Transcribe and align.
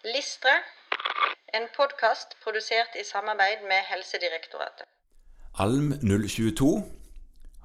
Listre, 0.00 0.52
en 1.52 1.66
podkast 1.76 2.30
produsert 2.40 2.94
i 2.96 3.02
samarbeid 3.04 3.66
med 3.68 3.84
Helsedirektoratet. 3.84 4.86
Alm 5.60 5.90
022 6.00 6.70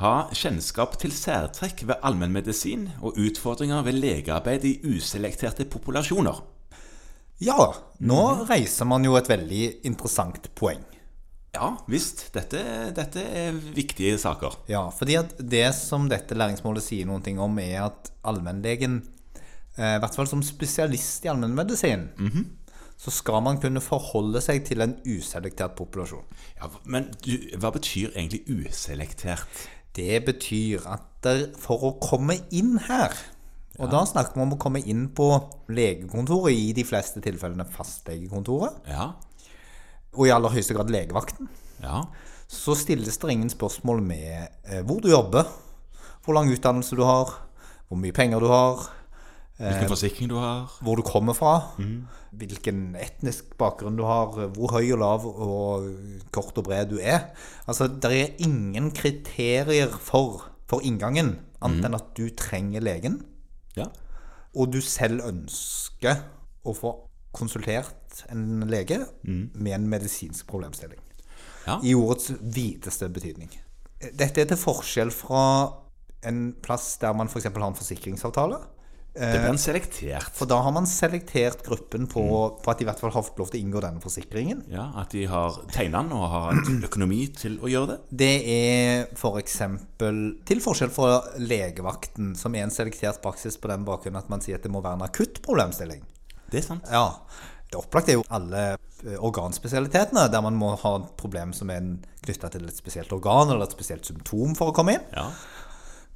ha 0.00 0.12
kjennskap 0.32 0.96
til 1.02 1.12
særtrekk 1.12 1.82
ved 1.90 2.00
allmennmedisin 2.00 2.86
og 3.04 3.20
utfordringer 3.20 3.84
ved 3.84 4.00
legearbeid 4.00 4.64
i 4.64 4.72
uselekterte 4.94 5.68
populasjoner. 5.68 6.40
Ja, 7.44 7.68
nå 8.00 8.22
reiser 8.48 8.88
man 8.88 9.04
jo 9.04 9.18
et 9.20 9.28
veldig 9.28 9.84
interessant 9.92 10.48
poeng. 10.56 10.86
Ja 11.52 11.74
visst, 11.84 12.30
dette, 12.32 12.64
dette 12.96 13.28
er 13.28 13.52
viktige 13.76 14.16
saker. 14.16 14.56
Ja, 14.72 14.86
fordi 14.88 15.20
at 15.20 15.36
det 15.36 15.66
som 15.76 16.08
dette 16.08 16.32
læringsmålet 16.32 16.88
sier 16.88 17.12
noen 17.12 17.28
ting 17.28 17.36
om, 17.44 17.60
er 17.60 17.90
at 17.90 18.08
allmennlegen, 18.24 19.02
i 19.78 19.98
hvert 20.02 20.14
fall 20.18 20.26
som 20.28 20.42
spesialist 20.44 21.24
i 21.24 21.30
allmennmedisin, 21.32 22.08
så 23.02 23.10
skal 23.10 23.40
man 23.42 23.56
kunne 23.58 23.80
forholde 23.82 24.40
seg 24.44 24.64
til 24.68 24.82
en 24.84 24.92
uselektert 25.08 25.72
populasjon. 25.78 26.26
Ja, 26.60 26.68
men 26.84 27.08
du, 27.24 27.32
hva 27.58 27.70
betyr 27.74 28.12
egentlig 28.12 28.42
uselektert? 28.52 29.48
Det 29.96 30.20
betyr 30.24 30.84
at 30.88 31.08
der, 31.24 31.46
for 31.60 31.82
å 31.84 31.90
komme 32.02 32.38
inn 32.50 32.78
her 32.88 33.12
Og 33.80 33.88
da 33.92 34.02
snakker 34.08 34.36
vi 34.36 34.42
om 34.44 34.54
å 34.54 34.58
komme 34.60 34.80
inn 34.88 35.06
på 35.16 35.26
legekontoret, 35.72 36.52
i 36.52 36.72
de 36.76 36.84
fleste 36.84 37.20
tilfellene 37.24 37.64
fastlegekontoret, 37.72 38.82
Ja, 38.88 39.12
og 40.12 40.26
i 40.28 40.32
aller 40.34 40.52
høyeste 40.52 40.74
grad 40.76 40.90
legevakten. 40.92 41.48
ja, 41.80 42.02
Så 42.48 42.74
stilles 42.76 43.16
det 43.18 43.30
ingen 43.32 43.48
spørsmål 43.50 44.02
med 44.04 44.48
eh, 44.68 44.82
hvor 44.84 45.00
du 45.00 45.08
jobber, 45.08 45.48
hvor 46.24 46.34
lang 46.36 46.50
utdannelse 46.52 46.96
du 46.96 47.02
har, 47.08 47.32
hvor 47.88 47.96
mye 47.98 48.12
penger 48.12 48.40
du 48.44 48.46
har, 48.52 48.84
hvilken 49.58 49.88
forsikring 49.88 50.30
du 50.30 50.36
har. 50.40 50.72
hvor 50.80 50.96
du 50.96 51.02
kommer 51.02 51.36
fra, 51.36 51.72
hvilken 52.32 52.96
etnisk 52.96 53.56
bakgrunn 53.58 53.96
du 53.96 54.04
har, 54.04 54.48
hvor 54.48 54.72
høy 54.72 54.92
og 54.92 54.98
lav 54.98 55.26
og 55.26 55.90
kort 56.32 56.58
og 56.58 56.64
bred 56.64 56.90
du 56.90 56.98
er. 56.98 57.30
Altså, 57.66 57.86
det 57.88 58.12
er 58.12 58.34
ingen 58.38 58.90
kriterier 58.90 59.88
for, 59.92 60.48
for 60.66 60.80
inngangen, 60.80 61.38
annet 61.62 61.84
enn 61.86 61.94
at 61.98 62.14
du 62.16 62.28
trenger 62.36 62.80
legen, 62.82 63.22
Ja, 63.76 63.86
og 64.54 64.72
du 64.72 64.80
selv 64.84 65.22
ønsker 65.24 66.18
å 66.68 66.74
få 66.76 66.90
konsultert 67.32 68.24
en 68.28 68.66
lege 68.68 68.98
med 69.24 69.72
en 69.72 69.86
medisinsk 69.88 70.46
problemstilling. 70.50 71.00
Ja. 71.66 71.78
I 71.80 71.94
ordets 71.94 72.32
videste 72.42 73.08
betydning. 73.08 73.48
Dette 74.12 74.42
er 74.42 74.50
til 74.50 74.58
forskjell 74.60 75.12
fra 75.14 75.72
en 76.28 76.52
plass 76.62 76.98
der 77.00 77.14
man 77.16 77.30
f.eks. 77.30 77.48
har 77.48 77.64
en 77.64 77.78
forsikringsavtale. 77.78 78.58
Det 79.12 79.40
blir 79.42 79.50
en 79.50 79.58
selektert. 79.60 80.30
For 80.32 80.48
da 80.48 80.56
har 80.64 80.72
man 80.72 80.86
selektert 80.88 81.60
gruppen 81.66 82.06
på, 82.08 82.22
på 82.64 82.72
at 82.72 82.80
de 82.80 82.86
i 82.86 82.88
hvert 82.88 83.00
fall 83.02 83.12
har 83.12 83.24
fått 83.26 83.42
lov 83.42 83.50
til 83.52 83.60
å 83.60 83.64
inngå 83.66 83.82
denne 83.84 84.00
forsikringen. 84.00 84.62
Ja, 84.72 84.86
At 85.02 85.12
de 85.12 85.26
har 85.28 85.58
tegna 85.72 86.00
den 86.00 86.14
og 86.16 86.24
har 86.32 86.60
økonomi 86.88 87.26
til 87.36 87.58
å 87.60 87.68
gjøre 87.68 87.90
det. 87.92 87.98
Det 88.22 88.32
er 88.54 89.04
f.eks. 89.12 89.58
til 90.48 90.64
forskjell 90.64 90.94
fra 90.94 91.20
legevakten, 91.44 92.32
som 92.40 92.56
er 92.56 92.64
en 92.64 92.72
selektert 92.72 93.20
praksis 93.24 93.60
på 93.60 93.68
den 93.72 93.84
bakgrunn 93.88 94.16
at 94.16 94.32
man 94.32 94.44
sier 94.44 94.56
at 94.56 94.64
det 94.64 94.72
må 94.72 94.80
være 94.80 95.02
en 95.02 95.08
akutt 95.10 95.42
problemstilling. 95.44 96.00
Det 96.48 96.62
er 96.62 96.68
sant. 96.70 96.88
Ja, 96.88 97.20
det 97.68 97.80
opplagte 97.80 98.14
er 98.14 98.20
jo 98.20 98.24
alle 98.32 98.64
eh, 98.72 99.18
organspesialitetene, 99.20 100.24
der 100.32 100.44
man 100.44 100.56
må 100.56 100.72
ha 100.80 100.96
et 101.02 101.12
problem 101.20 101.52
som 101.56 101.68
er 101.72 101.84
knytta 102.24 102.48
til 102.56 102.64
et 102.68 102.80
spesielt 102.80 103.12
organ 103.12 103.52
eller 103.52 103.68
et 103.68 103.76
spesielt 103.76 104.08
symptom 104.08 104.56
for 104.56 104.72
å 104.72 104.76
komme 104.76 104.96
inn. 104.96 105.06
Ja, 105.12 105.28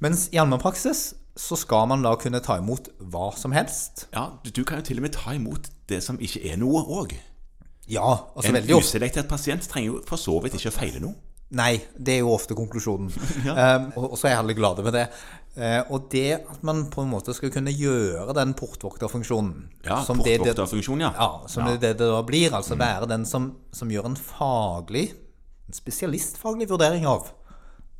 Mens 0.03 0.27
i 0.29 0.37
allmennpraksis 0.37 1.15
så 1.37 1.55
skal 1.59 1.87
man 1.87 2.01
da 2.05 2.15
kunne 2.19 2.39
ta 2.43 2.57
imot 2.57 2.89
hva 2.99 3.29
som 3.37 3.51
helst. 3.53 4.07
ja 4.13 4.31
du, 4.43 4.49
du 4.51 4.63
kan 4.65 4.79
jo 4.81 4.87
til 4.89 4.97
og 4.97 5.05
med 5.07 5.13
ta 5.13 5.33
imot 5.37 5.69
det 5.89 6.01
som 6.03 6.17
ikke 6.19 6.41
er 6.51 6.57
noe 6.57 6.81
òg. 6.83 7.13
Ja, 7.87 8.03
altså 8.35 8.49
En 8.49 8.57
veldig 8.57 8.75
ofte 8.75 8.97
uselektert 8.97 9.29
pasient 9.29 9.63
trenger 9.69 9.93
jo 9.93 10.01
for 10.07 10.19
så 10.19 10.35
vidt 10.43 10.57
ikke 10.59 10.73
å 10.73 10.75
feile 10.75 10.99
noe. 10.99 11.15
Nei, 11.55 11.77
det 11.95 12.17
er 12.17 12.23
jo 12.25 12.33
ofte 12.33 12.57
konklusjonen. 12.57 13.07
um, 13.47 13.85
og, 13.95 14.09
og 14.11 14.17
så 14.19 14.27
er 14.27 14.33
jeg 14.33 14.41
glade 14.43 14.55
glad 14.57 14.81
med 14.83 14.97
det. 14.97 15.05
Uh, 15.55 15.93
og 15.95 16.09
det 16.11 16.25
at 16.41 16.65
man 16.67 16.83
på 16.91 17.05
en 17.05 17.13
måte 17.13 17.31
skal 17.33 17.53
kunne 17.53 17.71
gjøre 17.71 18.33
den 18.35 18.51
portvokterfunksjonen 18.59 19.53
Ja, 19.87 20.01
som 20.03 20.19
det- 20.19 20.41
det- 20.43 20.57
ja. 20.57 21.13
Ja, 21.15 21.29
som 21.47 21.63
det, 21.65 21.79
det 21.81 21.93
det 22.01 22.09
da 22.11 22.21
blir. 22.27 22.51
Altså 22.51 22.75
Mm. 22.75 22.79
være 22.83 23.07
den 23.07 23.25
som, 23.25 23.55
som 23.71 23.89
gjør 23.89 24.05
en 24.11 24.17
faglig, 24.19 25.13
en 25.67 25.73
spesialistfaglig 25.73 26.67
vurdering 26.69 27.05
av 27.07 27.31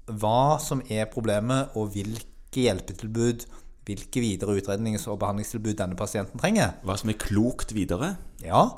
hva 0.07 0.59
som 0.59 0.81
er 0.89 1.05
problemet, 1.05 1.69
og 1.75 1.93
hvilke 1.95 2.25
hjelpetilbud, 2.55 3.45
hvilke 3.85 4.19
videre 4.19 4.57
utrednings- 4.59 5.07
og 5.07 5.19
behandlingstilbud 5.19 5.77
denne 5.77 5.95
pasienten 5.95 6.39
trenger. 6.39 6.73
Hva 6.83 6.97
som 6.97 7.09
er 7.09 7.13
klokt 7.13 7.73
videre. 7.73 8.17
Ja, 8.43 8.69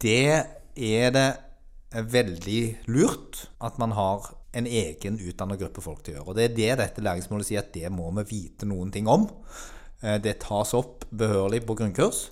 det 0.00 0.46
er 0.76 1.10
det 1.10 1.28
veldig 1.92 2.78
lurt 2.86 3.46
at 3.60 3.78
man 3.78 3.92
har 3.92 4.34
en 4.56 4.66
egen 4.66 5.18
utdannet 5.20 5.60
gruppe 5.60 5.82
folk 5.84 6.02
til 6.02 6.14
å 6.14 6.16
gjøre. 6.18 6.28
Og 6.28 6.36
det 6.36 6.44
er 6.44 6.54
det 6.56 6.78
dette 6.80 7.04
læringsmålet 7.04 7.46
sier, 7.46 7.60
at 7.60 7.72
det 7.74 7.90
må 7.92 8.08
vi 8.16 8.24
vite 8.30 8.66
noen 8.68 8.90
ting 8.92 9.06
om. 9.08 9.28
Eh, 10.02 10.18
Det 10.18 10.38
tas 10.40 10.74
opp 10.74 11.04
behørig 11.10 11.64
på 11.66 11.76
grunnkurs. 11.76 12.30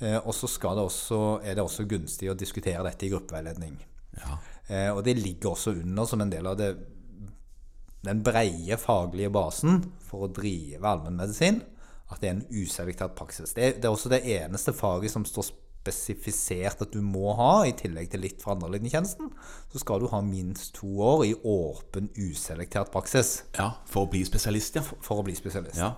eh, 0.00 0.16
Og 0.26 0.34
så 0.34 0.46
skal 0.48 0.76
det 0.76 0.84
også, 0.84 1.40
er 1.44 1.54
det 1.54 1.64
også 1.64 1.88
gunstig 1.88 2.30
å 2.30 2.34
diskutere 2.36 2.82
dette 2.84 3.06
i 3.06 3.10
gruppeveiledning. 3.10 3.78
Ja. 4.18 4.38
Eh, 4.68 4.90
Og 4.92 5.04
det 5.04 5.16
ligger 5.16 5.50
også 5.50 5.70
under 5.72 6.04
som 6.04 6.20
en 6.20 6.30
del 6.30 6.46
av 6.46 6.56
det, 6.56 6.76
den 8.04 8.22
breie 8.24 8.78
faglige 8.80 9.32
basen 9.34 9.82
for 10.04 10.26
å 10.26 10.32
drive 10.32 10.84
allmennmedisin, 10.84 11.62
at 12.12 12.20
det 12.20 12.30
er 12.30 12.34
en 12.36 12.46
uselektert 12.52 13.14
praksis. 13.18 13.54
Det 13.56 13.64
er, 13.64 13.76
det 13.78 13.88
er 13.88 13.94
også 13.94 14.12
det 14.12 14.24
eneste 14.36 14.74
faget 14.76 15.14
som 15.14 15.24
står 15.28 15.50
spesifisert 15.84 16.80
at 16.84 16.92
du 16.94 17.00
må 17.04 17.34
ha, 17.36 17.64
i 17.68 17.74
tillegg 17.76 18.08
til 18.12 18.22
litt 18.24 18.44
fra 18.44 18.54
andrelinjetjenesten, 18.54 19.30
så 19.72 19.80
skal 19.82 20.00
du 20.00 20.08
ha 20.12 20.20
minst 20.24 20.74
to 20.78 20.88
år 21.04 21.26
i 21.28 21.34
åpen, 21.36 22.08
uselektert 22.16 22.92
praksis 22.94 23.42
ja, 23.58 23.74
For 23.90 24.06
å 24.06 24.12
bli 24.12 24.24
spesialist, 24.24 24.80
ja. 24.80 24.84
for 24.84 25.20
å 25.20 25.26
bli 25.26 25.36
spesialist. 25.36 25.80
Ja. 25.80 25.92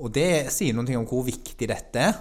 Og 0.00 0.10
det 0.14 0.50
sier 0.54 0.74
noen 0.74 0.88
ting 0.88 0.98
om 0.98 1.06
hvor 1.10 1.26
viktig 1.26 1.68
dette 1.70 2.10
er. 2.10 2.18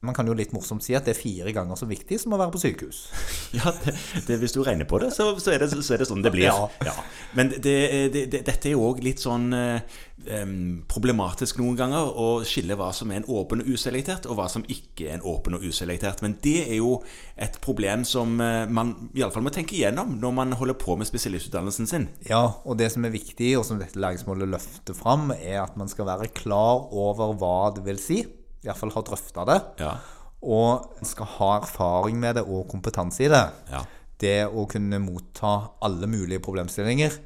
Man 0.00 0.16
kan 0.16 0.24
jo 0.24 0.32
litt 0.32 0.54
morsomt 0.56 0.80
si 0.80 0.94
at 0.96 1.04
det 1.04 1.12
er 1.12 1.18
fire 1.18 1.52
ganger 1.52 1.76
så 1.76 1.84
viktig 1.88 2.16
som 2.22 2.32
å 2.32 2.38
være 2.40 2.54
på 2.54 2.62
sykehus. 2.62 3.02
Ja, 3.58 3.72
det, 3.82 3.96
det, 4.28 4.36
Hvis 4.38 4.54
du 4.54 4.60
regner 4.62 4.86
på 4.88 5.00
det, 5.02 5.10
så, 5.12 5.32
så, 5.42 5.50
er 5.52 5.64
det, 5.64 5.72
så 5.74 5.94
er 5.94 6.00
det 6.00 6.06
sånn 6.08 6.22
det 6.22 6.30
blir. 6.32 6.46
Ja. 6.46 6.94
Men 7.36 7.50
det, 7.50 7.74
det, 8.14 8.22
det, 8.30 8.44
dette 8.46 8.70
er 8.70 8.76
jo 8.76 8.84
òg 8.86 9.02
litt 9.02 9.20
sånn 9.20 9.50
um, 9.52 10.54
problematisk 10.88 11.58
noen 11.60 11.76
ganger 11.78 12.14
å 12.14 12.28
skille 12.46 12.78
hva 12.78 12.92
som 12.96 13.10
er 13.10 13.20
en 13.20 13.28
åpen 13.28 13.64
og 13.64 13.68
uselektert, 13.74 14.30
og 14.30 14.38
hva 14.38 14.46
som 14.52 14.64
ikke 14.70 15.08
er 15.08 15.18
en 15.18 15.26
åpen 15.26 15.58
og 15.58 15.66
uselektert. 15.66 16.22
Men 16.24 16.38
det 16.46 16.56
er 16.68 16.78
jo 16.78 17.00
et 17.40 17.60
problem 17.64 18.06
som 18.08 18.38
eh, 18.44 18.70
man 18.70 18.94
iallfall 19.18 19.44
må 19.44 19.52
tenke 19.54 19.76
igjennom 19.76 20.16
når 20.22 20.36
man 20.36 20.56
holder 20.60 20.78
på 20.80 20.96
med 21.00 21.10
spesialistutdannelsen 21.10 21.90
sin. 21.90 22.08
Ja, 22.28 22.44
og 22.64 22.80
det 22.80 22.92
som 22.94 23.04
er 23.04 23.14
viktig, 23.14 23.52
og 23.58 23.66
som 23.68 23.80
dette 23.82 24.00
læringsmålet 24.00 24.54
løfter 24.54 24.96
fram, 24.96 25.32
er 25.36 25.64
at 25.64 25.78
man 25.80 25.90
skal 25.90 26.08
være 26.08 26.32
klar 26.36 26.86
over 26.88 27.34
hva 27.40 27.72
det 27.76 27.86
vil 27.88 28.00
si. 28.00 28.22
Iallfall 28.66 28.92
har 28.94 29.06
drøfta 29.08 29.46
det. 29.48 29.58
Ja. 29.80 29.94
Og 30.40 31.04
skal 31.06 31.28
ha 31.36 31.50
erfaring 31.60 32.20
med 32.20 32.38
det 32.38 32.44
og 32.46 32.68
kompetanse 32.70 33.26
i 33.26 33.32
det. 33.32 33.44
Ja. 33.72 33.82
Det 34.20 34.38
å 34.46 34.66
kunne 34.68 35.00
motta 35.00 35.52
alle 35.84 36.08
mulige 36.10 36.42
problemstillinger 36.44 37.16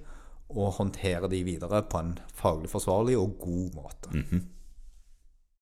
og 0.55 0.77
håndtere 0.77 1.31
de 1.31 1.41
videre 1.47 1.81
på 1.91 1.99
en 1.99 2.13
faglig 2.39 2.71
forsvarlig 2.71 3.17
og 3.19 3.39
god 3.43 3.79
måte. 3.79 4.13